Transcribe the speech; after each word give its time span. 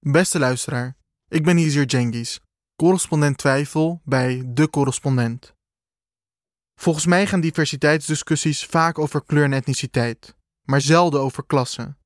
Beste 0.00 0.38
luisteraar, 0.38 0.96
ik 1.28 1.44
ben 1.44 1.58
Izir 1.58 1.84
Jengis, 1.84 2.40
correspondent 2.76 3.38
twijfel 3.38 4.00
bij 4.04 4.42
De 4.46 4.70
Correspondent. 4.70 5.54
Volgens 6.74 7.06
mij 7.06 7.26
gaan 7.26 7.40
diversiteitsdiscussies 7.40 8.66
vaak 8.66 8.98
over 8.98 9.24
kleur 9.24 9.44
en 9.44 9.52
etniciteit, 9.52 10.36
maar 10.62 10.80
zelden 10.80 11.20
over 11.20 11.46
klasse. 11.46 11.96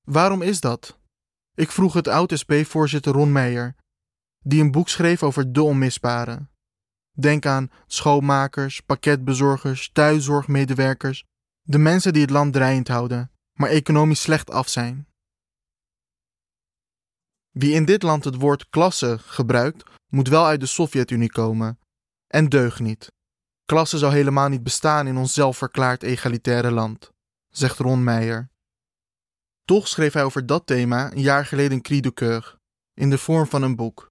Waarom 0.00 0.42
is 0.42 0.60
dat? 0.60 0.98
Ik 1.54 1.70
vroeg 1.70 1.92
het 1.92 2.08
oud-SP-voorzitter 2.08 3.12
Ron 3.12 3.32
Meijer, 3.32 3.74
die 4.38 4.60
een 4.62 4.70
boek 4.70 4.88
schreef 4.88 5.22
over 5.22 5.52
de 5.52 5.62
onmisbaren. 5.62 6.50
Denk 7.12 7.46
aan 7.46 7.70
schoonmakers, 7.86 8.80
pakketbezorgers, 8.80 9.90
thuiszorgmedewerkers, 9.92 11.24
de 11.62 11.78
mensen 11.78 12.12
die 12.12 12.22
het 12.22 12.30
land 12.30 12.52
draaiend 12.52 12.88
houden, 12.88 13.30
maar 13.52 13.70
economisch 13.70 14.20
slecht 14.20 14.50
af 14.50 14.68
zijn. 14.68 15.06
Wie 17.54 17.72
in 17.72 17.84
dit 17.84 18.02
land 18.02 18.24
het 18.24 18.36
woord 18.36 18.68
klasse 18.68 19.18
gebruikt, 19.18 19.90
moet 20.08 20.28
wel 20.28 20.44
uit 20.46 20.60
de 20.60 20.66
Sovjet-Unie 20.66 21.32
komen. 21.32 21.78
En 22.26 22.48
deugt 22.48 22.80
niet. 22.80 23.12
Klasse 23.64 23.98
zou 23.98 24.12
helemaal 24.12 24.48
niet 24.48 24.62
bestaan 24.62 25.06
in 25.06 25.16
ons 25.16 25.34
zelfverklaard 25.34 26.02
egalitaire 26.02 26.70
land, 26.70 27.10
zegt 27.48 27.78
Ron 27.78 28.04
Meijer. 28.04 28.50
Toch 29.64 29.88
schreef 29.88 30.12
hij 30.12 30.24
over 30.24 30.46
dat 30.46 30.66
thema 30.66 31.12
een 31.12 31.20
jaar 31.20 31.46
geleden 31.46 31.72
een 31.72 31.82
cri 31.82 32.12
coeur, 32.12 32.56
in 32.94 33.10
de 33.10 33.18
vorm 33.18 33.46
van 33.46 33.62
een 33.62 33.76
boek. 33.76 34.10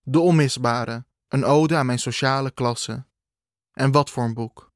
De 0.00 0.20
Onmisbare, 0.20 1.04
een 1.28 1.44
ode 1.44 1.76
aan 1.76 1.86
mijn 1.86 1.98
sociale 1.98 2.50
klasse. 2.50 3.04
En 3.72 3.90
wat 3.90 4.10
voor 4.10 4.24
een 4.24 4.34
boek. 4.34 4.72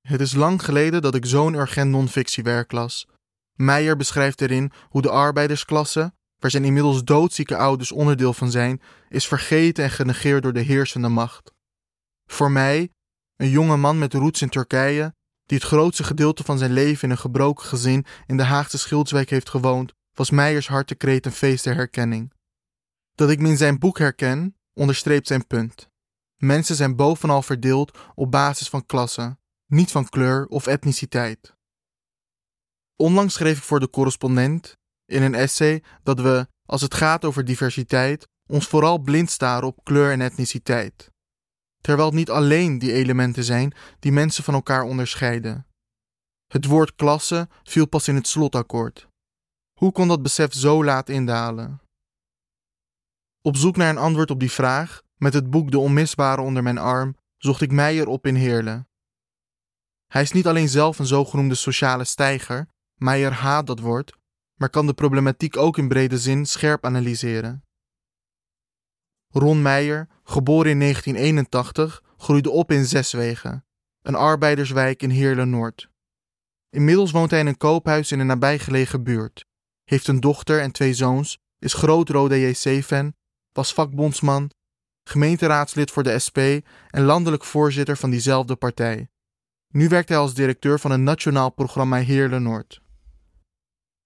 Het 0.00 0.20
is 0.20 0.34
lang 0.34 0.64
geleden 0.64 1.02
dat 1.02 1.14
ik 1.14 1.26
zo'n 1.26 1.54
urgent 1.54 1.90
non-fictiewerk 1.90 2.72
las. 2.72 3.08
Meijer 3.52 3.96
beschrijft 3.96 4.40
erin 4.40 4.72
hoe 4.88 5.02
de 5.02 5.10
arbeidersklasse, 5.10 6.12
waar 6.42 6.50
zijn 6.50 6.64
inmiddels 6.64 7.04
doodzieke 7.04 7.56
ouders 7.56 7.92
onderdeel 7.92 8.32
van 8.32 8.50
zijn, 8.50 8.80
is 9.08 9.26
vergeten 9.26 9.84
en 9.84 9.90
genegeerd 9.90 10.42
door 10.42 10.52
de 10.52 10.60
heersende 10.60 11.08
macht. 11.08 11.52
Voor 12.26 12.50
mij, 12.50 12.90
een 13.36 13.48
jonge 13.48 13.76
man 13.76 13.98
met 13.98 14.14
roots 14.14 14.42
in 14.42 14.48
Turkije, 14.48 15.14
die 15.44 15.58
het 15.58 15.66
grootste 15.66 16.04
gedeelte 16.04 16.44
van 16.44 16.58
zijn 16.58 16.72
leven 16.72 17.02
in 17.02 17.10
een 17.10 17.18
gebroken 17.18 17.66
gezin 17.66 18.06
in 18.26 18.36
de 18.36 18.42
Haagse 18.42 18.78
Schildswijk 18.78 19.30
heeft 19.30 19.48
gewoond, 19.48 19.92
was 20.12 20.30
Meijers 20.30 20.68
hartekreet 20.68 21.26
een 21.26 21.32
feest 21.32 21.64
der 21.64 21.74
herkenning. 21.74 22.32
Dat 23.14 23.30
ik 23.30 23.38
me 23.38 23.48
in 23.48 23.56
zijn 23.56 23.78
boek 23.78 23.98
herken, 23.98 24.56
onderstreept 24.74 25.26
zijn 25.26 25.46
punt. 25.46 25.88
Mensen 26.36 26.76
zijn 26.76 26.96
bovenal 26.96 27.42
verdeeld 27.42 27.98
op 28.14 28.30
basis 28.30 28.68
van 28.68 28.86
klasse, 28.86 29.38
niet 29.66 29.90
van 29.90 30.08
kleur 30.08 30.46
of 30.46 30.66
etniciteit. 30.66 31.56
Onlangs 32.96 33.34
schreef 33.34 33.56
ik 33.58 33.64
voor 33.64 33.80
de 33.80 33.90
correspondent 33.90 34.80
in 35.12 35.22
een 35.22 35.34
essay 35.34 35.82
dat 36.02 36.20
we, 36.20 36.46
als 36.68 36.80
het 36.80 36.94
gaat 36.94 37.24
over 37.24 37.44
diversiteit, 37.44 38.28
ons 38.46 38.66
vooral 38.66 38.98
blind 38.98 39.30
staren 39.30 39.68
op 39.68 39.84
kleur 39.84 40.12
en 40.12 40.20
etniciteit. 40.20 41.10
Terwijl 41.80 42.08
het 42.08 42.16
niet 42.16 42.30
alleen 42.30 42.78
die 42.78 42.92
elementen 42.92 43.44
zijn 43.44 43.74
die 43.98 44.12
mensen 44.12 44.44
van 44.44 44.54
elkaar 44.54 44.82
onderscheiden. 44.82 45.66
Het 46.46 46.64
woord 46.64 46.94
klasse 46.94 47.48
viel 47.62 47.86
pas 47.86 48.08
in 48.08 48.14
het 48.14 48.26
slotakkoord. 48.26 49.08
Hoe 49.78 49.92
kon 49.92 50.08
dat 50.08 50.22
besef 50.22 50.52
zo 50.52 50.84
laat 50.84 51.08
indalen? 51.08 51.80
Op 53.40 53.56
zoek 53.56 53.76
naar 53.76 53.90
een 53.90 53.98
antwoord 53.98 54.30
op 54.30 54.40
die 54.40 54.50
vraag, 54.50 55.02
met 55.16 55.34
het 55.34 55.50
boek 55.50 55.70
De 55.70 55.78
Onmisbare 55.78 56.40
onder 56.40 56.62
mijn 56.62 56.78
arm, 56.78 57.16
zocht 57.36 57.60
ik 57.60 57.72
Meijer 57.72 58.06
op 58.06 58.26
in 58.26 58.34
Heerlen. 58.34 58.88
Hij 60.06 60.22
is 60.22 60.32
niet 60.32 60.46
alleen 60.46 60.68
zelf 60.68 60.98
een 60.98 61.06
zogenoemde 61.06 61.54
sociale 61.54 62.04
stijger, 62.04 62.68
Meijer 62.94 63.32
haat 63.32 63.66
dat 63.66 63.78
woord, 63.78 64.12
maar 64.62 64.70
kan 64.70 64.86
de 64.86 64.94
problematiek 64.94 65.56
ook 65.56 65.78
in 65.78 65.88
brede 65.88 66.18
zin 66.18 66.46
scherp 66.46 66.84
analyseren. 66.84 67.64
Ron 69.28 69.62
Meijer, 69.62 70.08
geboren 70.24 70.70
in 70.70 70.78
1981, 70.78 72.02
groeide 72.16 72.50
op 72.50 72.70
in 72.70 72.84
Zeswegen, 72.84 73.64
een 74.02 74.14
arbeiderswijk 74.14 75.02
in 75.02 75.10
Heerlen-Noord. 75.10 75.90
Inmiddels 76.70 77.10
woont 77.10 77.30
hij 77.30 77.40
in 77.40 77.46
een 77.46 77.56
koophuis 77.56 78.12
in 78.12 78.18
een 78.18 78.26
nabijgelegen 78.26 79.02
buurt, 79.02 79.46
heeft 79.84 80.06
een 80.06 80.20
dochter 80.20 80.60
en 80.60 80.72
twee 80.72 80.94
zoons, 80.94 81.38
is 81.58 81.74
groot 81.74 82.08
Rode 82.08 82.40
JC-fan, 82.40 83.14
was 83.52 83.74
vakbondsman, 83.74 84.50
gemeenteraadslid 85.04 85.90
voor 85.90 86.02
de 86.02 86.18
SP 86.26 86.38
en 86.90 87.02
landelijk 87.02 87.44
voorzitter 87.44 87.96
van 87.96 88.10
diezelfde 88.10 88.56
partij. 88.56 89.08
Nu 89.68 89.88
werkt 89.88 90.08
hij 90.08 90.18
als 90.18 90.34
directeur 90.34 90.80
van 90.80 90.90
een 90.90 91.02
nationaal 91.02 91.50
programma 91.50 91.96
Heerlen-Noord. 91.96 92.82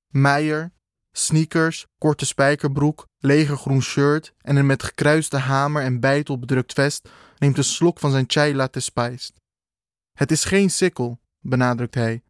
Meijer, 0.09 0.73
sneakers, 1.13 1.87
korte 1.99 2.27
spijkerbroek, 2.27 3.07
legergroen 3.19 3.83
shirt 3.83 4.35
en 4.39 4.57
een 4.57 4.67
met 4.67 4.83
gekruiste 4.83 5.37
hamer 5.37 5.83
en 5.83 6.01
bijtel 6.01 6.39
bedrukt 6.39 6.73
vest 6.73 7.09
neemt 7.39 7.59
een 7.59 7.65
slok 7.65 7.99
van 7.99 8.11
zijn 8.11 8.25
chai 8.27 8.55
latte 8.55 8.81
spiced. 8.81 9.33
Het 10.13 10.31
is 10.31 10.45
geen 10.45 10.71
sikkel, 10.71 11.21
benadrukt 11.39 11.95
hij. 11.95 12.23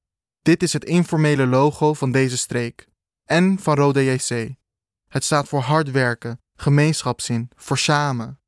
Dit 0.42 0.62
is 0.62 0.72
het 0.72 0.84
informele 0.84 1.47
logo 1.47 1.94
van 1.94 2.12
deze 2.12 2.38
streek. 2.38 2.88
En 3.25 3.59
van 3.59 3.75
Rode 3.75 4.04
JC. 4.04 4.54
Het 5.09 5.25
staat 5.25 5.48
voor 5.48 5.60
hard 5.60 5.91
werken, 5.91 6.41
gemeenschapszin, 6.54 7.50
voor 7.56 7.78
samen. 7.78 8.41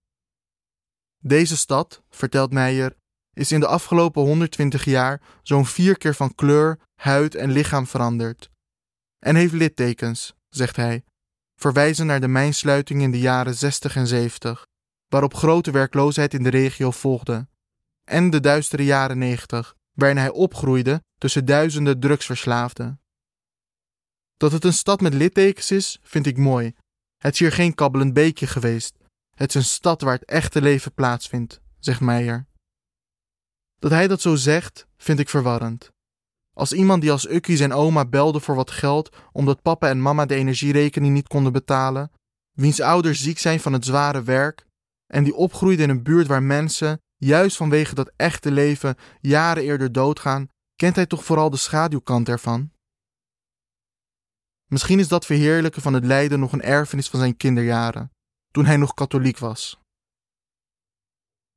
Deze 1.19 1.57
stad, 1.57 2.03
vertelt 2.11 2.53
Meijer, 2.53 2.97
is 3.33 3.53
in 3.53 3.61
de 3.61 3.67
afgelopen 3.67 4.23
120 4.23 4.85
jaar 4.85 5.21
zo'n 5.43 5.67
vier 5.67 5.99
keer 5.99 6.15
van 6.15 6.35
kleur, 6.35 6.79
huid 6.95 7.35
en 7.35 7.51
lichaam 7.51 7.87
veranderd 7.87 8.51
en 9.19 9.37
heeft 9.37 9.53
littekens, 9.53 10.35
zegt 10.49 10.77
hij, 10.77 11.05
verwijzen 11.57 12.07
naar 12.07 12.21
de 12.21 12.29
mijnsluiting 12.29 13.03
in 13.03 13.11
de 13.11 13.19
jaren 13.19 13.55
60 13.55 13.97
en 13.97 14.07
70, 14.07 14.67
waarop 15.09 15.35
grote 15.35 15.71
werkloosheid 15.71 16.35
in 16.35 16.43
de 16.43 16.49
regio 16.49 16.91
volgde, 16.91 17.49
en 18.05 18.31
de 18.31 18.41
duistere 18.41 18.85
jaren 18.85 19.19
90, 19.19 19.75
waarin 19.93 20.17
hij 20.17 20.31
opgroeide 20.31 21.03
tussen 21.19 21.45
duizenden 21.45 22.01
drugsverslaafden. 22.01 23.01
Dat 24.37 24.53
het 24.53 24.65
een 24.65 24.73
stad 24.73 25.01
met 25.01 25.15
littekens 25.15 25.71
is, 25.71 25.99
vind 26.03 26.27
ik 26.27 26.37
mooi. 26.37 26.75
Het 27.17 27.33
is 27.33 27.39
hier 27.39 27.53
geen 27.53 27.75
kabbelend 27.75 28.13
beekje 28.13 28.47
geweest. 28.47 28.97
Het 29.35 29.49
is 29.49 29.55
een 29.55 29.65
stad 29.65 30.01
waar 30.01 30.15
het 30.15 30.25
echte 30.25 30.61
leven 30.61 30.95
plaatsvindt, 30.95 31.61
zegt 31.79 32.01
Meijer. 32.01 32.47
Dat 33.79 33.91
hij 33.91 34.09
dat 34.09 34.21
zo 34.21 34.35
zegt, 34.35 34.87
vind 34.97 35.19
ik 35.19 35.29
verwarrend. 35.29 35.91
Als 36.59 36.73
iemand 36.73 37.01
die 37.01 37.11
als 37.11 37.29
Ukkie 37.29 37.57
zijn 37.57 37.73
oma 37.73 38.05
belde 38.05 38.41
voor 38.41 38.55
wat 38.55 38.71
geld 38.71 39.17
omdat 39.33 39.63
papa 39.63 39.89
en 39.89 40.03
mama 40.03 40.27
de 40.27 40.35
energierekening 40.35 41.15
niet 41.15 41.29
konden 41.29 41.53
betalen, 41.53 42.11
wiens 42.53 42.81
ouders 42.81 43.23
ziek 43.23 43.39
zijn 43.39 43.61
van 43.61 43.73
het 43.73 43.85
zware 43.85 44.23
werk 44.23 44.67
en 45.07 45.25
die 45.25 45.35
opgroeide 45.35 45.83
in 45.83 45.89
een 45.89 46.03
buurt 46.03 46.27
waar 46.27 46.43
mensen, 46.43 47.01
juist 47.17 47.57
vanwege 47.57 47.95
dat 47.95 48.13
echte 48.17 48.51
leven, 48.51 48.97
jaren 49.21 49.63
eerder 49.63 49.93
doodgaan, 49.93 50.49
kent 50.77 50.97
hij 50.97 51.07
toch 51.07 51.25
vooral 51.25 51.51
de 51.51 51.57
schaduwkant 51.57 52.29
ervan? 52.29 52.71
Misschien 54.67 54.99
is 54.99 55.09
dat 55.09 55.27
verheerlijken 55.27 55.83
van 55.83 55.95
het 55.95 56.05
lijden 56.05 56.41
nog 56.41 56.53
een 56.53 56.63
erfenis 56.63 57.09
van 57.09 57.21
zijn 57.21 57.37
kinderjaren, 57.37 58.11
toen 58.51 58.65
hij 58.65 58.77
nog 58.77 58.95
katholiek 58.95 59.39
was. 59.39 59.81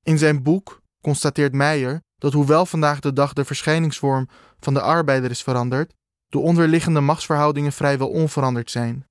In 0.03 0.17
zijn 0.17 0.43
boek 0.43 0.81
constateert 1.01 1.53
Meijer 1.53 2.01
dat 2.21 2.33
hoewel 2.33 2.65
vandaag 2.65 2.99
de 2.99 3.13
dag 3.13 3.33
de 3.33 3.45
verschijningsvorm 3.45 4.29
van 4.59 4.73
de 4.73 4.81
arbeider 4.81 5.29
is 5.29 5.43
veranderd, 5.43 5.93
de 6.27 6.39
onderliggende 6.39 6.99
machtsverhoudingen 6.99 7.71
vrijwel 7.71 8.09
onveranderd 8.09 8.71
zijn. 8.71 9.05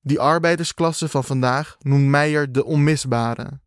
Die 0.00 0.20
arbeidersklasse 0.20 1.08
van 1.08 1.24
vandaag 1.24 1.76
noemt 1.78 2.06
Meijer 2.06 2.52
de 2.52 2.64
onmisbare. 2.64 3.60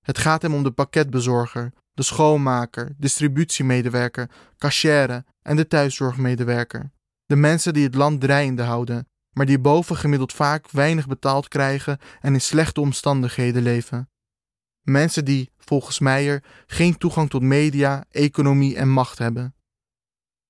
Het 0.00 0.18
gaat 0.18 0.42
hem 0.42 0.54
om 0.54 0.62
de 0.62 0.70
pakketbezorger, 0.70 1.72
de 1.92 2.02
schoonmaker, 2.02 2.94
distributiemedewerker, 2.96 4.30
cashier 4.58 5.24
en 5.42 5.56
de 5.56 5.66
thuiszorgmedewerker. 5.66 6.92
De 7.26 7.36
mensen 7.36 7.74
die 7.74 7.84
het 7.84 7.94
land 7.94 8.20
draaiende 8.20 8.62
houden, 8.62 9.08
maar 9.30 9.46
die 9.46 9.58
bovengemiddeld 9.58 10.32
vaak 10.32 10.70
weinig 10.70 11.06
betaald 11.06 11.48
krijgen 11.48 11.98
en 12.20 12.32
in 12.32 12.40
slechte 12.40 12.80
omstandigheden 12.80 13.62
leven. 13.62 14.10
Mensen 14.82 15.24
die, 15.24 15.51
volgens 15.64 15.98
Meijer, 15.98 16.44
geen 16.66 16.98
toegang 16.98 17.30
tot 17.30 17.42
media, 17.42 18.04
economie 18.10 18.76
en 18.76 18.88
macht 18.88 19.18
hebben. 19.18 19.54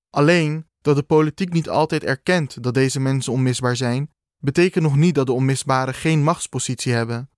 Alleen 0.09 0.67
dat 0.81 0.95
de 0.95 1.03
politiek 1.03 1.53
niet 1.53 1.69
altijd 1.69 2.03
erkent 2.03 2.63
dat 2.63 2.73
deze 2.73 2.99
mensen 2.99 3.33
onmisbaar 3.33 3.75
zijn, 3.75 4.11
betekent 4.37 4.83
nog 4.83 4.95
niet 4.95 5.15
dat 5.15 5.25
de 5.25 5.31
onmisbaren 5.31 5.93
geen 5.93 6.23
machtspositie 6.23 6.93
hebben. 6.93 7.29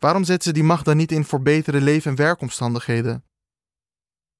Waarom 0.00 0.24
zetten 0.24 0.48
ze 0.48 0.52
die 0.52 0.62
macht 0.62 0.84
dan 0.84 0.96
niet 0.96 1.12
in 1.12 1.24
voor 1.24 1.42
betere 1.42 1.80
leven- 1.80 2.10
en 2.10 2.16
werkomstandigheden? 2.16 3.24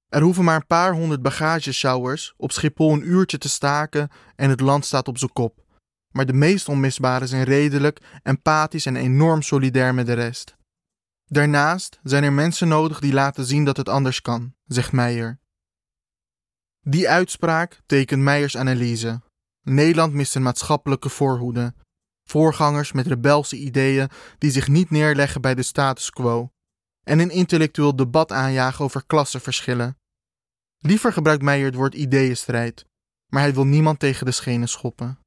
Er 0.07 0.21
hoeven 0.21 0.43
maar 0.43 0.55
een 0.55 0.67
paar 0.67 0.93
honderd 0.93 1.21
bagagesjouwers 1.21 2.33
op 2.37 2.51
Schiphol 2.51 2.93
een 2.93 3.07
uurtje 3.07 3.37
te 3.37 3.49
staken 3.49 4.09
en 4.35 4.49
het 4.49 4.59
land 4.59 4.85
staat 4.85 5.07
op 5.07 5.17
zijn 5.17 5.33
kop. 5.33 5.63
Maar 6.13 6.25
de 6.25 6.33
meest 6.33 6.69
onmisbaren 6.69 7.27
zijn 7.27 7.43
redelijk, 7.43 8.19
empathisch 8.23 8.85
en 8.85 8.95
enorm 8.95 9.41
solidair 9.41 9.93
met 9.93 10.05
de 10.05 10.13
rest. 10.13 10.55
Daarnaast 11.25 11.99
zijn 12.03 12.23
er 12.23 12.33
mensen 12.33 12.67
nodig 12.67 12.99
die 12.99 13.13
laten 13.13 13.45
zien 13.45 13.65
dat 13.65 13.77
het 13.77 13.89
anders 13.89 14.21
kan, 14.21 14.55
zegt 14.65 14.91
Meijer. 14.91 15.39
Die 16.81 17.09
uitspraak 17.09 17.81
tekent 17.85 18.21
Meijers 18.21 18.57
analyse. 18.57 19.21
Nederland 19.61 20.13
mist 20.13 20.35
een 20.35 20.41
maatschappelijke 20.41 21.09
voorhoede. 21.09 21.73
voorgangers 22.23 22.91
met 22.91 23.07
rebelse 23.07 23.57
ideeën 23.57 24.09
die 24.37 24.51
zich 24.51 24.67
niet 24.67 24.89
neerleggen 24.89 25.41
bij 25.41 25.55
de 25.55 25.63
status 25.63 26.09
quo, 26.09 26.49
en 27.03 27.19
een 27.19 27.29
intellectueel 27.29 27.95
debat 27.95 28.31
aanjagen 28.31 28.85
over 28.85 29.05
klassenverschillen. 29.05 29.97
Liever 30.77 31.13
gebruikt 31.13 31.43
Meijer 31.43 31.65
het 31.65 31.75
woord 31.75 31.93
ideeënstrijd, 31.93 32.85
maar 33.31 33.41
hij 33.41 33.53
wil 33.53 33.65
niemand 33.65 33.99
tegen 33.99 34.25
de 34.25 34.31
schenen 34.31 34.67
schoppen. 34.67 35.19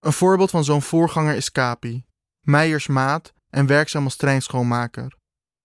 Een 0.00 0.12
voorbeeld 0.12 0.50
van 0.50 0.64
zo'n 0.64 0.82
voorganger 0.82 1.34
is 1.34 1.52
Kapi, 1.52 2.04
Meijers 2.40 2.86
maat 2.86 3.32
en 3.54 3.66
werkzaam 3.66 4.04
als 4.04 4.16
treinschoonmaker. 4.16 5.16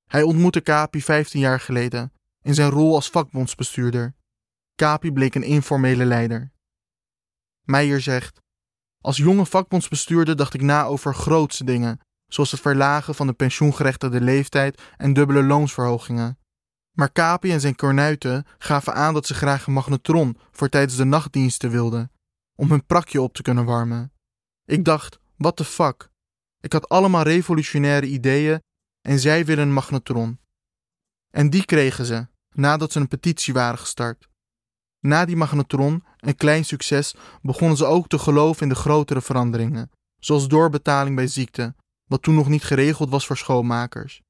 Hij 0.06 0.22
ontmoette 0.22 0.62
Kapi 0.62 1.02
15 1.02 1.40
jaar 1.40 1.60
geleden 1.60 2.14
in 2.42 2.54
zijn 2.54 2.70
rol 2.70 2.96
als 2.96 3.10
vakbondsbestuurder. 3.10 4.16
Kapi 4.76 5.12
bleek 5.12 5.36
een 5.36 5.44
informele 5.44 6.06
leider. 6.06 6.52
Meijer 7.66 8.02
zegt: 8.02 8.42
Als 9.02 9.18
jonge 9.18 9.46
vakbondsbestuurder 9.46 10.36
dacht 10.36 10.54
ik 10.54 10.62
na 10.62 10.84
over 10.84 11.16
grootse 11.16 11.64
dingen, 11.64 12.00
zoals 12.28 12.52
het 12.52 12.62
verlagen 12.62 13.16
van 13.16 13.28
de 13.28 13.34
pensioengerechtigde 13.34 14.22
leeftijd 14.22 14.82
en 14.98 15.14
dubbele 15.14 15.44
loonsverhogingen. 15.44 16.38
Maar 16.98 17.12
Kapi 17.12 17.52
en 17.52 17.62
zijn 17.62 17.76
kornuiten 17.76 18.46
gaven 18.58 18.94
aan 18.94 19.14
dat 19.14 19.26
ze 19.26 19.34
graag 19.34 19.68
een 19.68 19.74
magnetron 19.74 20.38
voor 20.52 20.70
tijdens 20.70 20.96
de 20.96 21.04
nachtdiensten 21.04 21.70
wilden, 21.70 22.12
om 22.56 22.70
hun 22.70 22.86
prakje 22.86 23.22
op 23.22 23.34
te 23.34 23.42
kunnen 23.42 23.66
warmen. 23.66 24.12
Ik 24.66 24.86
dacht, 24.86 25.20
what 25.38 25.56
the 25.56 25.66
fuck? 25.66 26.09
Ik 26.62 26.74
had 26.74 26.90
allemaal 26.90 27.24
revolutionaire 27.24 28.08
ideeën 28.08 28.62
en 29.02 29.20
zij 29.20 29.46
willen 29.46 29.68
een 29.68 29.74
magnetron. 29.74 30.40
En 31.30 31.50
die 31.50 31.66
kregen 31.66 32.06
ze, 32.06 32.28
nadat 32.50 32.92
ze 32.92 33.00
een 33.00 33.08
petitie 33.08 33.54
waren 33.54 33.80
gestart. 33.80 34.28
Na 35.00 35.26
die 35.26 35.36
magnetron, 35.36 36.04
een 36.18 36.36
klein 36.36 36.66
succes, 36.66 37.16
begonnen 37.42 37.78
ze 37.78 37.86
ook 37.86 38.08
te 38.08 38.20
geloven 38.20 38.62
in 38.62 38.70
de 38.70 38.76
grotere 38.76 39.22
veranderingen, 39.22 39.92
zoals 40.20 40.48
doorbetaling 40.48 41.16
bij 41.16 41.28
ziekte, 41.28 41.76
wat 42.06 42.22
toen 42.22 42.36
nog 42.36 42.48
niet 42.48 42.64
geregeld 42.64 43.10
was 43.10 43.28
voor 43.28 43.38
schoonmakers. 43.38 44.22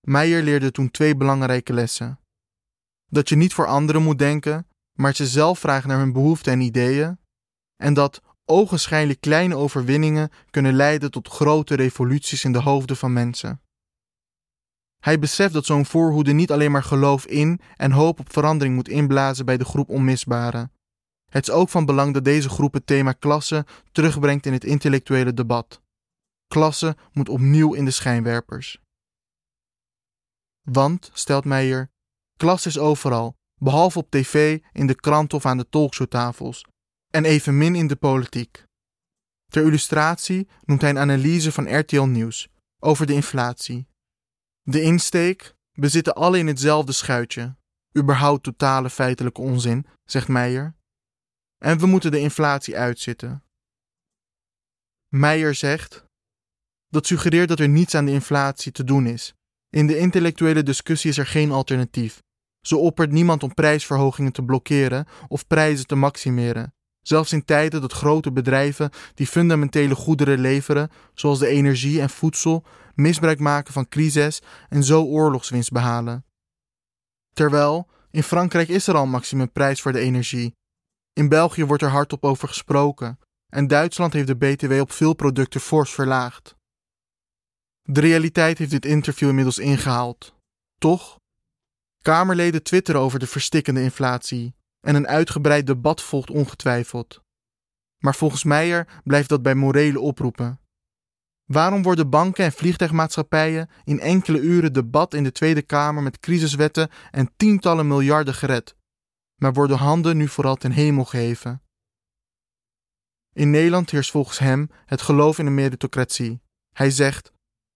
Meijer 0.00 0.42
leerde 0.42 0.70
toen 0.70 0.90
twee 0.90 1.16
belangrijke 1.16 1.72
lessen. 1.72 2.20
Dat 3.06 3.28
je 3.28 3.36
niet 3.36 3.54
voor 3.54 3.66
anderen 3.66 4.02
moet 4.02 4.18
denken, 4.18 4.68
maar 4.92 5.14
ze 5.14 5.26
zelf 5.26 5.58
vragen 5.58 5.88
naar 5.88 5.98
hun 5.98 6.12
behoeften 6.12 6.52
en 6.52 6.60
ideeën. 6.60 7.18
En 7.76 7.94
dat 7.94 8.22
ogenschijnlijk 8.46 9.20
kleine 9.20 9.56
overwinningen 9.56 10.30
kunnen 10.50 10.74
leiden 10.74 11.10
tot 11.10 11.28
grote 11.28 11.74
revoluties 11.74 12.44
in 12.44 12.52
de 12.52 12.60
hoofden 12.60 12.96
van 12.96 13.12
mensen. 13.12 13.60
Hij 15.02 15.18
beseft 15.18 15.52
dat 15.52 15.66
zo'n 15.66 15.86
voorhoede 15.86 16.32
niet 16.32 16.52
alleen 16.52 16.70
maar 16.70 16.82
geloof 16.82 17.26
in 17.26 17.60
en 17.76 17.90
hoop 17.90 18.20
op 18.20 18.32
verandering 18.32 18.74
moet 18.74 18.88
inblazen 18.88 19.44
bij 19.44 19.56
de 19.56 19.64
groep 19.64 19.88
onmisbaren. 19.88 20.72
Het 21.30 21.48
is 21.48 21.54
ook 21.54 21.68
van 21.68 21.84
belang 21.84 22.14
dat 22.14 22.24
deze 22.24 22.48
groep 22.48 22.72
het 22.72 22.86
thema 22.86 23.12
klasse 23.12 23.66
terugbrengt 23.92 24.46
in 24.46 24.52
het 24.52 24.64
intellectuele 24.64 25.34
debat. 25.34 25.82
Klasse 26.48 26.96
moet 27.12 27.28
opnieuw 27.28 27.74
in 27.74 27.84
de 27.84 27.90
schijnwerpers. 27.90 28.80
Want, 30.62 31.10
stelt 31.12 31.44
Meijer, 31.44 31.90
klas 32.36 32.66
is 32.66 32.78
overal, 32.78 33.36
behalve 33.60 33.98
op 33.98 34.10
tv, 34.10 34.58
in 34.72 34.86
de 34.86 34.94
krant 34.94 35.32
of 35.32 35.46
aan 35.46 35.56
de 35.56 35.68
talkshowtafels, 35.68 36.64
en 37.16 37.24
evenmin 37.24 37.74
in 37.74 37.86
de 37.86 37.96
politiek. 37.96 38.64
Ter 39.48 39.64
illustratie 39.64 40.48
noemt 40.64 40.80
hij 40.80 40.90
een 40.90 40.98
analyse 40.98 41.52
van 41.52 41.78
RTL 41.78 42.02
Nieuws 42.02 42.48
over 42.78 43.06
de 43.06 43.12
inflatie. 43.12 43.88
De 44.62 44.82
insteek, 44.82 45.54
we 45.72 45.88
zitten 45.88 46.14
alle 46.14 46.38
in 46.38 46.46
hetzelfde 46.46 46.92
schuitje. 46.92 47.56
Überhaupt 47.98 48.42
totale 48.42 48.90
feitelijke 48.90 49.40
onzin, 49.40 49.86
zegt 50.04 50.28
Meijer. 50.28 50.74
En 51.58 51.78
we 51.78 51.86
moeten 51.86 52.10
de 52.10 52.18
inflatie 52.18 52.76
uitzitten. 52.76 53.44
Meijer 55.08 55.54
zegt: 55.54 56.04
Dat 56.88 57.06
suggereert 57.06 57.48
dat 57.48 57.60
er 57.60 57.68
niets 57.68 57.94
aan 57.94 58.04
de 58.04 58.12
inflatie 58.12 58.72
te 58.72 58.84
doen 58.84 59.06
is. 59.06 59.34
In 59.68 59.86
de 59.86 59.98
intellectuele 59.98 60.62
discussie 60.62 61.10
is 61.10 61.18
er 61.18 61.26
geen 61.26 61.52
alternatief. 61.52 62.22
Zo 62.60 62.78
oppert 62.78 63.10
niemand 63.10 63.42
om 63.42 63.54
prijsverhogingen 63.54 64.32
te 64.32 64.44
blokkeren 64.44 65.06
of 65.28 65.46
prijzen 65.46 65.86
te 65.86 65.94
maximeren. 65.94 66.75
Zelfs 67.06 67.32
in 67.32 67.44
tijden 67.44 67.80
dat 67.80 67.92
grote 67.92 68.32
bedrijven 68.32 68.90
die 69.14 69.26
fundamentele 69.26 69.94
goederen 69.94 70.38
leveren, 70.38 70.90
zoals 71.14 71.38
de 71.38 71.46
energie 71.46 72.00
en 72.00 72.10
voedsel, 72.10 72.64
misbruik 72.94 73.38
maken 73.38 73.72
van 73.72 73.88
crisis 73.88 74.42
en 74.68 74.84
zo 74.84 75.02
oorlogswinst 75.02 75.70
behalen. 75.70 76.24
Terwijl 77.32 77.88
in 78.10 78.22
Frankrijk 78.22 78.68
is 78.68 78.86
er 78.86 78.94
al 78.94 79.02
een 79.02 79.10
maximumprijs 79.10 79.80
voor 79.80 79.92
de 79.92 79.98
energie. 79.98 80.54
In 81.12 81.28
België 81.28 81.64
wordt 81.64 81.82
er 81.82 81.88
hardop 81.88 82.24
over 82.24 82.48
gesproken 82.48 83.18
en 83.48 83.66
Duitsland 83.66 84.12
heeft 84.12 84.26
de 84.26 84.36
BTW 84.36 84.72
op 84.72 84.92
veel 84.92 85.14
producten 85.14 85.60
fors 85.60 85.90
verlaagd. 85.90 86.56
De 87.82 88.00
realiteit 88.00 88.58
heeft 88.58 88.70
dit 88.70 88.84
interview 88.84 89.28
inmiddels 89.28 89.58
ingehaald. 89.58 90.34
Toch? 90.78 91.18
Kamerleden 92.02 92.62
twitteren 92.62 93.00
over 93.00 93.18
de 93.18 93.26
verstikkende 93.26 93.82
inflatie 93.82 94.54
en 94.80 94.94
een 94.94 95.06
uitgebreid 95.06 95.66
debat 95.66 96.02
volgt 96.02 96.30
ongetwijfeld. 96.30 97.20
Maar 97.98 98.14
volgens 98.14 98.44
Meijer 98.44 99.00
blijft 99.04 99.28
dat 99.28 99.42
bij 99.42 99.54
morele 99.54 100.00
oproepen. 100.00 100.60
Waarom 101.44 101.82
worden 101.82 102.10
banken 102.10 102.44
en 102.44 102.52
vliegtuigmaatschappijen 102.52 103.70
in 103.84 104.00
enkele 104.00 104.40
uren 104.40 104.72
debat 104.72 105.14
in 105.14 105.24
de 105.24 105.32
Tweede 105.32 105.62
Kamer 105.62 106.02
met 106.02 106.20
crisiswetten 106.20 106.90
en 107.10 107.32
tientallen 107.36 107.86
miljarden 107.86 108.34
gered, 108.34 108.76
maar 109.40 109.52
worden 109.52 109.76
handen 109.76 110.16
nu 110.16 110.28
vooral 110.28 110.56
ten 110.56 110.70
hemel 110.70 111.04
geheven? 111.04 111.62
In 113.32 113.50
Nederland 113.50 113.90
heerst 113.90 114.10
volgens 114.10 114.38
hem 114.38 114.70
het 114.86 115.02
geloof 115.02 115.38
in 115.38 115.44
de 115.44 115.50
meritocratie. 115.50 116.40
Hij 116.72 116.90
zegt: 116.90 117.32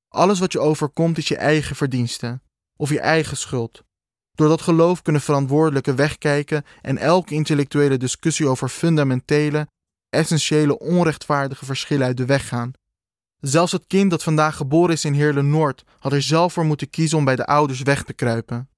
alles 0.09 0.39
wat 0.39 0.53
je 0.53 0.61
overkomt 0.61 1.19
is 1.19 1.29
je 1.29 1.37
eigen 1.37 1.77
verdienste 1.77 2.41
of 2.77 2.91
je 2.91 3.01
eigen 3.01 3.37
schuld. 3.37 3.85
Door 4.35 4.49
dat 4.49 4.63
geloof 4.63 5.03
kunnen 5.03 5.23
verantwoordelijken 5.23 5.97
wegkijken 5.97 6.65
en 6.83 6.99
elke 6.99 7.35
intellectuele 7.35 7.97
discussie 7.97 8.49
over 8.49 8.69
fundamentele, 8.69 9.69
essentiële 10.09 10.79
onrechtvaardige 10.79 11.65
verschillen 11.65 12.07
uit 12.07 12.17
de 12.17 12.25
weg 12.25 12.49
gaan. 12.49 12.73
Zelfs 13.41 13.73
het 13.73 13.87
kind 13.87 14.11
dat 14.11 14.23
vandaag 14.23 14.57
geboren 14.57 14.95
is 14.95 15.05
in 15.05 15.15
Heerlen 15.15 15.51
Noord 15.51 15.85
had 15.99 16.13
er 16.13 16.23
zelf 16.23 16.53
voor 16.53 16.65
moeten 16.65 16.91
kiezen 16.91 17.19
om 17.19 17.25
bij 17.25 17.37
de 17.37 17.47
ouders 17.47 17.83
weg 17.83 18.05
te 18.05 18.13
kruipen. 18.13 18.69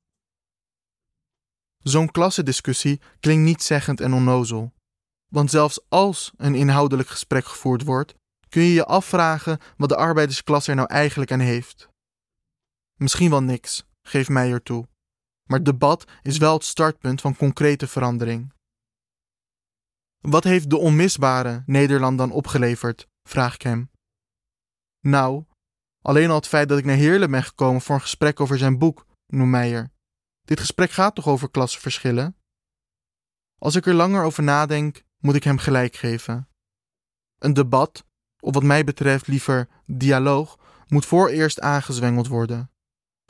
Zo'n 1.79 2.11
klassendiscussie 2.11 3.01
klinkt 3.21 3.45
niet 3.45 3.63
zeggend 3.63 4.01
en 4.01 4.13
onnozel. 4.13 4.73
Want 5.29 5.51
zelfs 5.51 5.81
als 5.89 6.33
een 6.37 6.55
inhoudelijk 6.55 7.09
gesprek 7.09 7.45
gevoerd 7.45 7.85
wordt, 7.85 8.15
kun 8.49 8.63
je 8.63 8.73
je 8.73 8.85
afvragen 8.85 9.59
wat 9.77 9.89
de 9.89 9.97
arbeidersklasse 9.97 10.71
er 10.71 10.77
nou 10.77 10.89
eigenlijk 10.89 11.33
aan 11.33 11.39
heeft. 11.39 11.89
Misschien 12.99 13.31
wel 13.31 13.43
niks, 13.43 13.85
geeft 14.03 14.29
Meijer 14.29 14.63
toe. 14.63 14.87
Maar 15.45 15.63
debat 15.63 16.05
is 16.23 16.39
wel 16.39 16.53
het 16.53 16.65
startpunt 16.65 17.21
van 17.21 17.37
concrete 17.37 17.87
verandering. 17.87 18.53
Wat 20.21 20.45
heeft 20.45 20.71
de 20.71 20.79
onmisbare 20.79 21.63
Nederland 21.67 22.19
dan 22.19 22.31
opgeleverd? 22.31 23.09
vraag 23.23 23.55
ik 23.55 23.63
hem. 23.63 23.91
Nou, 25.01 25.45
alleen 26.03 26.29
al 26.29 26.37
het 26.37 26.49
feit 26.49 26.69
dat 26.69 26.79
ik 26.79 26.85
naar 26.85 26.97
Heerlen 26.97 27.31
ben 27.31 27.43
gekomen 27.43 27.81
voor 27.81 27.95
een 27.95 28.01
gesprek 28.01 28.41
over 28.41 28.59
zijn 28.59 28.79
boek, 28.79 29.07
noemt 29.27 29.51
Meijer. 29.51 29.93
Dit 30.43 30.61
gesprek 30.61 30.91
gaat 30.91 31.15
toch 31.15 31.29
over 31.29 31.51
klassenverschillen? 31.51 32.37
Als 33.59 33.75
ik 33.75 33.87
er 33.87 33.95
langer 33.95 34.25
over 34.25 34.43
nadenk, 34.43 35.03
moet 35.19 35.35
ik 35.35 35.45
hem 35.45 35.59
gelijk 35.59 35.97
geven. 35.97 36.49
Een 37.39 37.55
debat 37.55 38.05
of 38.41 38.55
wat 38.55 38.63
mij 38.63 38.85
betreft 38.85 39.27
liever 39.27 39.69
dialoog, 39.87 40.59
moet 40.87 41.07
vooreerst 41.07 41.61
aangezwengeld 41.61 42.27
worden. 42.27 42.72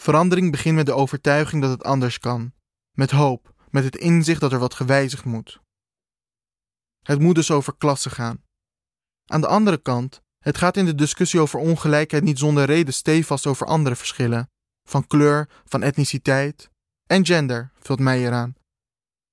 Verandering 0.02 0.50
begint 0.50 0.75
met 0.75 0.87
de 0.87 0.92
overtuiging 0.92 1.62
dat 1.62 1.71
het 1.71 1.85
anders 1.85 2.18
kan, 2.18 2.52
met 2.92 3.11
hoop, 3.11 3.54
met 3.71 3.85
het 3.85 3.97
inzicht 3.97 4.40
dat 4.40 4.52
er 4.52 4.59
wat 4.59 4.75
gewijzigd 4.75 5.25
moet. 5.25 5.61
Het 7.02 7.21
moet 7.21 7.35
dus 7.35 7.50
over 7.50 7.76
klassen 7.76 8.11
gaan. 8.11 8.42
Aan 9.26 9.40
de 9.40 9.47
andere 9.47 9.82
kant, 9.82 10.23
het 10.38 10.59
gaat 10.59 10.76
in 10.76 10.85
de 10.85 10.94
discussie 10.94 11.40
over 11.40 11.59
ongelijkheid 11.59 12.23
niet 12.23 12.38
zonder 12.38 12.64
reden 12.64 12.94
stevast 12.94 13.47
over 13.47 13.66
andere 13.66 13.97
verschillen, 13.97 14.50
van 14.88 15.06
kleur, 15.06 15.49
van 15.64 15.82
etniciteit 15.82 16.71
en 17.06 17.26
gender, 17.26 17.73
vult 17.78 18.00
mij 18.00 18.26
eraan. 18.26 18.54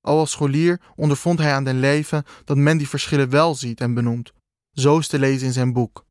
Al 0.01 0.19
als 0.19 0.31
scholier 0.31 0.81
ondervond 0.95 1.39
hij 1.39 1.53
aan 1.53 1.63
den 1.63 1.79
leven 1.79 2.25
dat 2.43 2.57
men 2.57 2.77
die 2.77 2.89
verschillen 2.89 3.29
wel 3.29 3.55
ziet 3.55 3.81
en 3.81 3.93
benoemt, 3.93 4.33
zo 4.71 4.97
is 4.97 5.07
te 5.07 5.19
lezen 5.19 5.47
in 5.47 5.53
zijn 5.53 5.73
boek. 5.73 6.05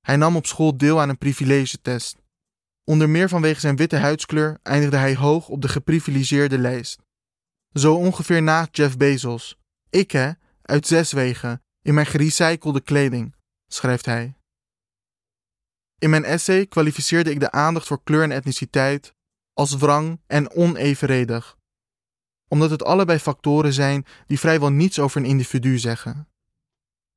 Hij 0.00 0.16
nam 0.16 0.36
op 0.36 0.46
school 0.46 0.76
deel 0.76 1.00
aan 1.00 1.08
een 1.08 1.18
privilegetest. 1.18 2.26
Onder 2.88 3.08
meer 3.08 3.28
vanwege 3.28 3.60
zijn 3.60 3.76
witte 3.76 3.96
huidskleur 3.96 4.58
eindigde 4.62 4.96
hij 4.96 5.16
hoog 5.16 5.48
op 5.48 5.62
de 5.62 5.68
geprivilegeerde 5.68 6.58
lijst. 6.58 7.02
Zo 7.72 7.94
ongeveer 7.94 8.42
na 8.42 8.68
Jeff 8.70 8.96
Bezos. 8.96 9.58
Ik 9.90 10.10
hè, 10.10 10.30
uit 10.62 10.86
zes 10.86 11.12
wegen, 11.12 11.62
in 11.82 11.94
mijn 11.94 12.06
gerecyclede 12.06 12.80
kleding, 12.80 13.34
schrijft 13.66 14.04
hij. 14.06 14.34
In 15.98 16.10
mijn 16.10 16.24
essay 16.24 16.66
kwalificeerde 16.66 17.30
ik 17.30 17.40
de 17.40 17.50
aandacht 17.50 17.86
voor 17.86 18.02
kleur 18.02 18.22
en 18.22 18.30
etniciteit 18.30 19.14
als 19.52 19.76
wrang 19.76 20.20
en 20.26 20.50
onevenredig, 20.50 21.56
omdat 22.48 22.70
het 22.70 22.84
allebei 22.84 23.18
factoren 23.18 23.72
zijn 23.72 24.06
die 24.26 24.38
vrijwel 24.38 24.70
niets 24.70 24.98
over 24.98 25.20
een 25.20 25.26
individu 25.26 25.78
zeggen. 25.78 26.28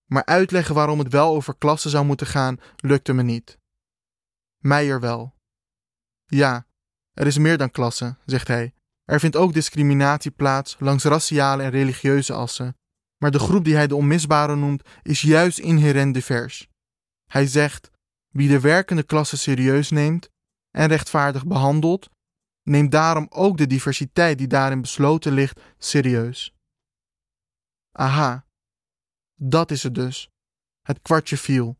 maar 0.05 0.25
uitleggen 0.25 0.75
waarom 0.75 0.99
het 0.99 1.11
wel 1.11 1.35
over 1.35 1.55
klassen 1.57 1.89
zou 1.89 2.05
moeten 2.05 2.27
gaan, 2.27 2.59
lukte 2.77 3.13
me 3.13 3.23
niet. 3.23 3.59
Meijer 4.57 4.99
wel. 4.99 5.39
Ja, 6.33 6.65
er 7.13 7.27
is 7.27 7.37
meer 7.37 7.57
dan 7.57 7.71
klasse, 7.71 8.15
zegt 8.25 8.47
hij. 8.47 8.73
Er 9.03 9.19
vindt 9.19 9.35
ook 9.35 9.53
discriminatie 9.53 10.31
plaats 10.31 10.75
langs 10.79 11.03
raciale 11.03 11.63
en 11.63 11.69
religieuze 11.69 12.33
assen. 12.33 12.77
Maar 13.17 13.31
de 13.31 13.39
groep 13.39 13.63
die 13.63 13.75
hij 13.75 13.87
de 13.87 13.95
onmisbare 13.95 14.55
noemt, 14.55 14.83
is 15.01 15.21
juist 15.21 15.59
inherent 15.59 16.13
divers. 16.13 16.67
Hij 17.25 17.47
zegt: 17.47 17.91
wie 18.27 18.49
de 18.49 18.59
werkende 18.59 19.03
klasse 19.03 19.37
serieus 19.37 19.89
neemt 19.89 20.29
en 20.71 20.87
rechtvaardig 20.87 21.45
behandelt, 21.45 22.09
neemt 22.63 22.91
daarom 22.91 23.27
ook 23.29 23.57
de 23.57 23.67
diversiteit 23.67 24.37
die 24.37 24.47
daarin 24.47 24.81
besloten 24.81 25.33
ligt 25.33 25.59
serieus. 25.77 26.53
Aha, 27.91 28.45
dat 29.35 29.71
is 29.71 29.83
het 29.83 29.95
dus. 29.95 30.29
Het 30.81 31.01
kwartje 31.01 31.37
viel. 31.37 31.79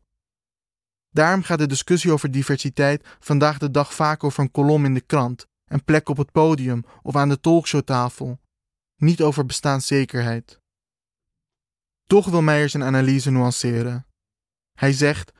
Daarom 1.12 1.42
gaat 1.42 1.58
de 1.58 1.66
discussie 1.66 2.12
over 2.12 2.30
diversiteit 2.30 3.06
vandaag 3.20 3.58
de 3.58 3.70
dag 3.70 3.94
vaak 3.94 4.24
over 4.24 4.42
een 4.42 4.50
kolom 4.50 4.84
in 4.84 4.94
de 4.94 5.00
krant, 5.00 5.46
een 5.64 5.84
plek 5.84 6.08
op 6.08 6.16
het 6.16 6.32
podium 6.32 6.84
of 7.02 7.16
aan 7.16 7.28
de 7.28 7.40
talkshowtafel, 7.40 8.40
niet 8.96 9.22
over 9.22 9.46
bestaanszekerheid. 9.46 10.60
Toch 12.06 12.26
wil 12.26 12.42
Meijer 12.42 12.68
zijn 12.68 12.82
analyse 12.82 13.30
nuanceren. 13.30 14.06
Hij 14.78 14.92
zegt: 14.92 15.32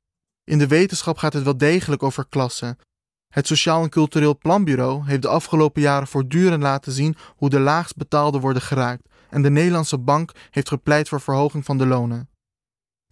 In 0.44 0.58
de 0.58 0.66
wetenschap 0.66 1.16
gaat 1.16 1.32
het 1.32 1.44
wel 1.44 1.56
degelijk 1.56 2.02
over 2.02 2.26
klassen. 2.28 2.78
Het 3.28 3.46
Sociaal 3.46 3.82
en 3.82 3.88
Cultureel 3.88 4.38
Planbureau 4.38 5.06
heeft 5.06 5.22
de 5.22 5.28
afgelopen 5.28 5.82
jaren 5.82 6.08
voortdurend 6.08 6.62
laten 6.62 6.92
zien 6.92 7.16
hoe 7.36 7.50
de 7.50 7.60
laagst 7.60 7.96
betaalden 7.96 8.40
worden 8.40 8.62
geraakt, 8.62 9.08
en 9.30 9.42
de 9.42 9.50
Nederlandse 9.50 9.98
Bank 9.98 10.32
heeft 10.50 10.68
gepleit 10.68 11.08
voor 11.08 11.20
verhoging 11.20 11.64
van 11.64 11.78
de 11.78 11.86
lonen. 11.86 12.31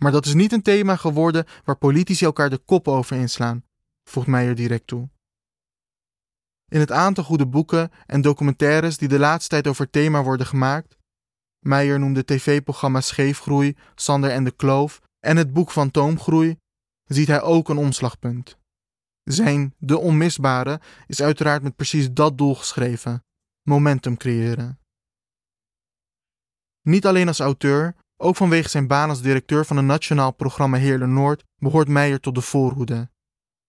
Maar 0.03 0.13
dat 0.13 0.27
is 0.27 0.35
niet 0.35 0.53
een 0.53 0.63
thema 0.63 0.97
geworden 0.97 1.47
waar 1.65 1.77
politici 1.77 2.25
elkaar 2.25 2.51
de 2.51 2.59
kop 2.59 2.89
over 2.89 3.17
inslaan, 3.17 3.65
voegt 4.05 4.27
Meijer 4.27 4.55
direct 4.55 4.87
toe. 4.87 5.09
In 6.69 6.81
het 6.81 6.93
aantal 6.93 7.25
goede 7.25 7.47
boeken 7.47 7.91
en 8.07 8.21
documentaires 8.21 8.97
die 8.97 9.09
de 9.09 9.19
laatste 9.19 9.49
tijd 9.49 9.67
over 9.67 9.91
thema 9.91 10.23
worden 10.23 10.47
gemaakt, 10.47 10.97
Meijer 11.59 11.99
noemde 11.99 12.25
tv-programma 12.25 13.01
Scheefgroei, 13.01 13.77
Sander 13.95 14.31
en 14.31 14.45
de 14.45 14.51
Kloof 14.51 15.01
en 15.19 15.37
het 15.37 15.53
boek 15.53 15.71
van 15.71 15.91
Toomgroei, 15.91 16.59
ziet 17.05 17.29
hij 17.29 17.43
ook 17.43 17.69
een 17.69 17.77
omslagpunt. 17.77 18.59
Zijn 19.23 19.75
De 19.79 19.99
Onmisbare 19.99 20.81
is 21.07 21.23
uiteraard 21.23 21.63
met 21.63 21.77
precies 21.77 22.13
dat 22.13 22.39
doel 22.39 22.55
geschreven: 22.55 23.25
momentum 23.63 24.17
creëren. 24.17 24.79
Niet 26.83 27.07
alleen 27.07 27.29
als 27.29 27.41
auteur, 27.41 27.95
ook 28.21 28.37
vanwege 28.37 28.69
zijn 28.69 28.87
baan 28.87 29.09
als 29.09 29.23
directeur 29.23 29.67
van 29.67 29.77
het 29.77 29.87
nationaal 29.87 30.33
programma 30.33 30.79
Heerle 30.79 31.07
Noord 31.07 31.45
behoort 31.59 31.89
Meijer 31.89 32.21
tot 32.21 32.35
de 32.35 32.41
voorhoede. 32.41 33.11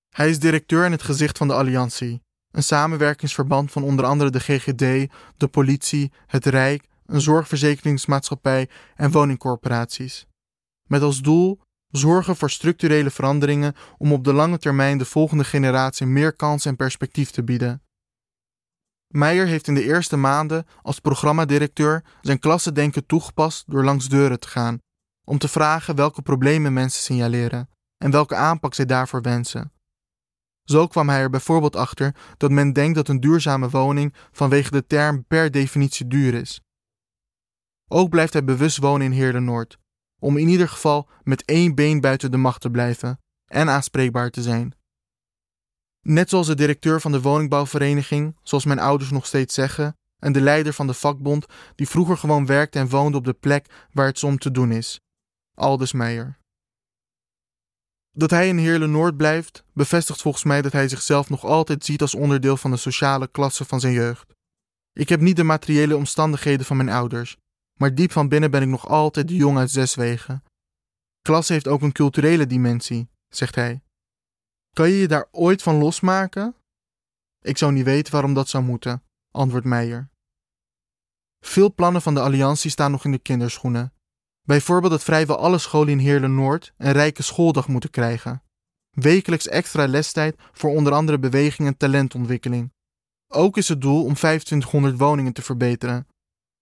Hij 0.10 0.30
is 0.30 0.40
directeur 0.40 0.86
en 0.86 0.92
het 0.92 1.04
gezicht 1.04 1.38
van 1.38 1.48
de 1.48 1.54
Alliantie, 1.54 2.22
een 2.52 2.64
samenwerkingsverband 2.64 3.72
van 3.72 3.84
onder 3.84 4.06
andere 4.06 4.30
de 4.30 4.40
GGD, 4.40 5.12
de 5.38 5.48
politie, 5.52 6.12
het 6.28 6.46
Rijk, 6.46 6.88
een 7.06 7.22
zorgverzekeringsmaatschappij 7.22 8.70
en 8.96 9.12
woningcorporaties. 9.12 10.28
Met 10.88 11.02
als 11.02 11.22
doel 11.22 11.62
zorgen 11.88 12.36
voor 12.36 12.50
structurele 12.50 13.10
veranderingen 13.10 13.76
om 13.98 14.14
op 14.14 14.24
de 14.24 14.34
lange 14.34 14.58
termijn 14.58 14.98
de 14.98 15.06
volgende 15.06 15.44
generatie 15.44 16.06
meer 16.06 16.34
kans 16.34 16.66
en 16.66 16.76
perspectief 16.76 17.32
te 17.32 17.44
bieden. 17.44 17.82
Meijer 19.12 19.48
heeft 19.48 19.68
in 19.68 19.74
de 19.74 19.84
eerste 19.84 20.18
maanden 20.18 20.66
als 20.82 21.00
programmadirecteur 21.00 22.04
zijn 22.22 22.40
klassendenken 22.40 23.06
toegepast 23.06 23.64
door 23.68 23.84
langs 23.84 24.10
deuren 24.10 24.40
te 24.40 24.48
gaan, 24.48 24.78
om 25.24 25.38
te 25.38 25.48
vragen 25.48 25.96
welke 25.96 26.22
problemen 26.22 26.74
mensen 26.74 27.02
signaleren 27.02 27.70
en 27.98 28.12
welke 28.12 28.36
aanpak 28.36 28.74
zij 28.74 28.86
daarvoor 28.86 29.22
wensen. 29.22 29.72
Zo 30.64 30.88
kwam 30.88 31.10
hij 31.10 31.20
er 31.20 31.30
bijvoorbeeld 31.30 31.76
achter 31.76 32.16
dat 32.38 32.52
men 32.52 32.74
denkt 32.74 32.96
dat 32.96 33.08
een 33.08 33.20
duurzame 33.20 33.70
woning 33.70 34.14
vanwege 34.32 34.72
de 34.72 34.86
term 34.86 35.26
per 35.26 35.52
definitie 35.52 36.08
duur 36.08 36.34
is. 36.34 36.62
Ook 37.88 38.10
blijft 38.10 38.34
hij 38.34 38.44
bewust 38.44 38.78
wonen 38.78 39.06
in 39.06 39.12
Heerlen 39.12 39.44
Noord, 39.44 39.78
om 40.22 40.38
in 40.38 40.48
ieder 40.48 40.70
geval 40.70 41.10
met 41.24 41.46
één 41.46 41.76
been 41.76 42.02
buiten 42.02 42.32
de 42.32 42.38
macht 42.38 42.62
te 42.62 42.70
blijven 42.70 43.20
en 43.46 43.70
aanspreekbaar 43.70 44.30
te 44.30 44.42
zijn. 44.42 44.74
Net 46.02 46.30
zoals 46.30 46.48
de 46.48 46.56
directeur 46.56 47.02
van 47.02 47.12
de 47.12 47.22
woningbouwvereniging, 47.22 48.38
zoals 48.44 48.66
mijn 48.66 48.80
ouders 48.80 49.12
nog 49.12 49.26
steeds 49.26 49.54
zeggen, 49.54 49.96
en 50.20 50.32
de 50.32 50.42
leider 50.42 50.74
van 50.74 50.88
de 50.88 50.94
vakbond, 50.94 51.46
die 51.76 51.88
vroeger 51.88 52.18
gewoon 52.18 52.46
werkte 52.46 52.80
en 52.80 52.90
woonde 52.90 53.18
op 53.18 53.26
de 53.26 53.34
plek 53.34 53.88
waar 53.92 54.06
het 54.06 54.24
om 54.24 54.38
te 54.38 54.52
doen 54.52 54.72
is. 54.72 55.00
Aldus 55.56 55.92
Meijer. 55.92 56.40
Dat 58.12 58.30
hij 58.30 58.48
in 58.48 58.58
Heerlen 58.58 58.92
Noord 58.92 59.18
blijft, 59.18 59.64
bevestigt 59.74 60.22
volgens 60.22 60.44
mij 60.44 60.62
dat 60.62 60.72
hij 60.72 60.88
zichzelf 60.88 61.30
nog 61.30 61.44
altijd 61.44 61.86
ziet 61.86 62.02
als 62.02 62.16
onderdeel 62.16 62.58
van 62.58 62.72
de 62.72 62.78
sociale 62.78 63.28
klasse 63.28 63.66
van 63.66 63.80
zijn 63.80 63.94
jeugd. 63.94 64.34
Ik 64.94 65.10
heb 65.10 65.20
niet 65.20 65.36
de 65.36 65.44
materiële 65.44 65.96
omstandigheden 65.96 66.66
van 66.66 66.78
mijn 66.78 66.90
ouders, 66.90 67.38
maar 67.80 67.96
diep 67.96 68.12
van 68.12 68.30
binnen 68.30 68.52
ben 68.52 68.62
ik 68.62 68.68
nog 68.68 68.88
altijd 68.88 69.28
de 69.28 69.36
jong 69.36 69.58
uit 69.58 69.72
Zeswegen. 69.72 70.44
Klasse 71.22 71.54
heeft 71.54 71.68
ook 71.68 71.82
een 71.82 71.92
culturele 71.92 72.48
dimensie, 72.48 73.10
zegt 73.30 73.56
hij. 73.56 73.82
Kan 74.74 74.90
je 74.90 74.98
je 74.98 75.08
daar 75.08 75.28
ooit 75.32 75.62
van 75.62 75.76
losmaken? 75.76 76.56
Ik 77.42 77.58
zou 77.58 77.72
niet 77.72 77.86
weten 77.86 78.14
waarom 78.14 78.34
dat 78.34 78.50
zou 78.50 78.64
moeten, 78.64 79.04
antwoordt 79.32 79.66
Meijer. 79.66 80.10
Veel 81.40 81.74
plannen 81.74 82.02
van 82.02 82.14
de 82.14 82.20
Alliantie 82.20 82.72
staan 82.72 82.92
nog 82.92 83.06
in 83.06 83.12
de 83.12 83.20
kinderschoenen. 83.20 83.94
Bijvoorbeeld 84.42 84.92
dat 84.92 85.04
vrijwel 85.04 85.38
alle 85.38 85.58
scholen 85.58 85.90
in 85.90 85.98
Heerlen 85.98 86.36
Noord 86.36 86.74
een 86.78 86.92
rijke 86.92 87.24
schooldag 87.24 87.68
moeten 87.68 87.90
krijgen. 87.90 88.44
Wekelijks 88.90 89.48
extra 89.48 89.88
lestijd 89.88 90.36
voor 90.52 90.70
onder 90.70 90.94
andere 90.94 91.20
beweging 91.20 91.68
en 91.68 91.78
talentontwikkeling. 91.78 92.74
Ook 93.28 93.58
is 93.58 93.68
het 93.68 93.82
doel 93.82 94.04
om 94.04 94.14
2500 94.14 94.98
woningen 94.98 95.34
te 95.34 95.42
verbeteren. 95.42 96.08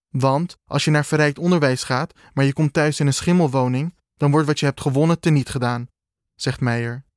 Want 0.09 0.57
als 0.65 0.85
je 0.85 0.91
naar 0.91 1.05
verrijkt 1.05 1.39
onderwijs 1.39 1.83
gaat, 1.83 2.13
maar 2.33 2.45
je 2.45 2.53
komt 2.53 2.73
thuis 2.73 2.99
in 2.99 3.07
een 3.07 3.13
schimmelwoning, 3.13 3.95
dan 4.15 4.31
wordt 4.31 4.47
wat 4.47 4.59
je 4.59 4.65
hebt 4.65 4.81
gewonnen 4.81 5.19
teniet 5.19 5.49
gedaan, 5.49 5.87
zegt 6.35 6.59
Meijer. 6.59 7.07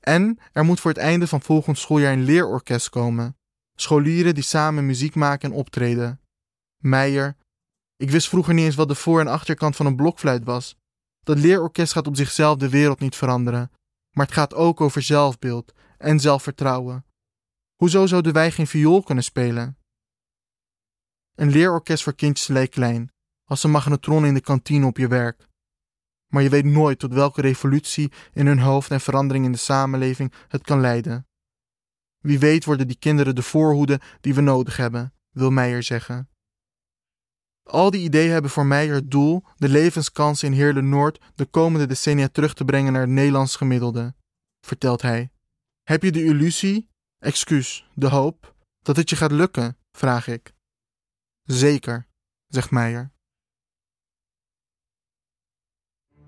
En 0.00 0.38
er 0.52 0.64
moet 0.64 0.80
voor 0.80 0.90
het 0.90 1.00
einde 1.00 1.26
van 1.26 1.42
volgend 1.42 1.78
schooljaar 1.78 2.12
een 2.12 2.24
leerorkest 2.24 2.88
komen. 2.88 3.36
Scholieren 3.74 4.34
die 4.34 4.44
samen 4.44 4.86
muziek 4.86 5.14
maken 5.14 5.50
en 5.50 5.56
optreden. 5.56 6.20
Meijer. 6.76 7.36
Ik 7.96 8.10
wist 8.10 8.28
vroeger 8.28 8.54
niet 8.54 8.64
eens 8.64 8.74
wat 8.74 8.88
de 8.88 8.94
voor- 8.94 9.20
en 9.20 9.26
achterkant 9.26 9.76
van 9.76 9.86
een 9.86 9.96
blokfluit 9.96 10.44
was. 10.44 10.76
Dat 11.22 11.38
leerorkest 11.38 11.92
gaat 11.92 12.06
op 12.06 12.16
zichzelf 12.16 12.58
de 12.58 12.68
wereld 12.68 13.00
niet 13.00 13.16
veranderen. 13.16 13.70
Maar 14.10 14.26
het 14.26 14.34
gaat 14.34 14.54
ook 14.54 14.80
over 14.80 15.02
zelfbeeld 15.02 15.72
en 15.98 16.20
zelfvertrouwen. 16.20 17.04
Hoezo 17.76 18.06
zouden 18.06 18.32
wij 18.32 18.50
geen 18.50 18.66
viool 18.66 19.02
kunnen 19.02 19.24
spelen? 19.24 19.78
Een 21.34 21.50
leerorkest 21.50 22.02
voor 22.02 22.14
kindjes 22.14 22.46
lijkt 22.48 22.74
klein, 22.74 23.12
als 23.44 23.64
een 23.64 23.70
magnetron 23.70 24.24
in 24.26 24.34
de 24.34 24.40
kantine 24.40 24.86
op 24.86 24.96
je 24.96 25.08
werk 25.08 25.48
maar 26.30 26.42
je 26.42 26.48
weet 26.48 26.64
nooit 26.64 26.98
tot 26.98 27.12
welke 27.12 27.40
revolutie 27.40 28.12
in 28.32 28.46
hun 28.46 28.58
hoofd 28.58 28.90
en 28.90 29.00
verandering 29.00 29.44
in 29.44 29.52
de 29.52 29.58
samenleving 29.58 30.32
het 30.48 30.62
kan 30.62 30.80
leiden. 30.80 31.26
Wie 32.18 32.38
weet 32.38 32.64
worden 32.64 32.86
die 32.86 32.98
kinderen 32.98 33.34
de 33.34 33.42
voorhoede 33.42 34.00
die 34.20 34.34
we 34.34 34.40
nodig 34.40 34.76
hebben, 34.76 35.14
wil 35.30 35.50
Meijer 35.50 35.82
zeggen. 35.82 36.28
Al 37.62 37.90
die 37.90 38.02
ideeën 38.02 38.30
hebben 38.30 38.50
voor 38.50 38.66
Meijer 38.66 38.94
het 38.94 39.10
doel 39.10 39.44
de 39.56 39.68
levenskansen 39.68 40.48
in 40.48 40.54
Heerlen 40.54 40.88
Noord 40.88 41.20
de 41.34 41.44
komende 41.44 41.86
decennia 41.86 42.28
terug 42.28 42.54
te 42.54 42.64
brengen 42.64 42.92
naar 42.92 43.00
het 43.00 43.10
Nederlands 43.10 43.56
gemiddelde, 43.56 44.14
vertelt 44.60 45.02
hij. 45.02 45.30
Heb 45.82 46.02
je 46.02 46.12
de 46.12 46.24
illusie, 46.24 46.90
excuus, 47.18 47.90
de 47.94 48.08
hoop, 48.08 48.54
dat 48.82 48.96
het 48.96 49.10
je 49.10 49.16
gaat 49.16 49.32
lukken? 49.32 49.76
vraag 49.92 50.26
ik. 50.26 50.54
Zeker, 51.42 52.08
zegt 52.46 52.70
Meijer. 52.70 53.12